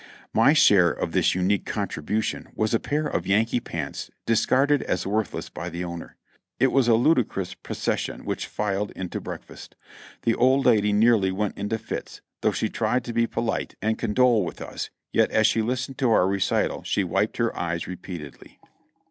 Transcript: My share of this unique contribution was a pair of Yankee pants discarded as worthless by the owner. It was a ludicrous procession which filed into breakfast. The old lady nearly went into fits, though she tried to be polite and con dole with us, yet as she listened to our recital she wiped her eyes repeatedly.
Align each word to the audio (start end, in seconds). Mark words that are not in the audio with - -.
My 0.33 0.53
share 0.53 0.89
of 0.89 1.11
this 1.11 1.35
unique 1.35 1.63
contribution 1.63 2.49
was 2.55 2.73
a 2.73 2.79
pair 2.79 3.05
of 3.05 3.27
Yankee 3.27 3.59
pants 3.59 4.09
discarded 4.25 4.81
as 4.81 5.05
worthless 5.05 5.47
by 5.49 5.69
the 5.69 5.83
owner. 5.83 6.15
It 6.59 6.71
was 6.71 6.87
a 6.87 6.95
ludicrous 6.95 7.53
procession 7.53 8.25
which 8.25 8.47
filed 8.47 8.89
into 8.95 9.21
breakfast. 9.21 9.75
The 10.23 10.33
old 10.33 10.65
lady 10.65 10.91
nearly 10.91 11.31
went 11.31 11.55
into 11.55 11.77
fits, 11.77 12.21
though 12.41 12.51
she 12.51 12.67
tried 12.67 13.03
to 13.03 13.13
be 13.13 13.27
polite 13.27 13.75
and 13.79 13.99
con 13.99 14.15
dole 14.15 14.43
with 14.43 14.59
us, 14.59 14.89
yet 15.13 15.29
as 15.29 15.45
she 15.45 15.61
listened 15.61 15.99
to 15.99 16.09
our 16.09 16.27
recital 16.27 16.81
she 16.81 17.03
wiped 17.03 17.37
her 17.37 17.55
eyes 17.55 17.85
repeatedly. 17.85 18.57